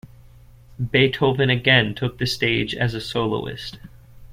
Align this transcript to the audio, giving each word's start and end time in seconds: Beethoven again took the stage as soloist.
Beethoven 0.83 1.51
again 1.51 1.93
took 1.93 2.17
the 2.17 2.25
stage 2.25 2.73
as 2.73 2.93
soloist. 3.07 3.77